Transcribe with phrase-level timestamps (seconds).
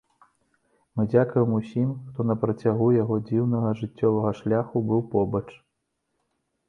[0.99, 5.47] Мы дзякуем усім, хто на працягу яго дзіўнага жыццёвага шляху быў побач.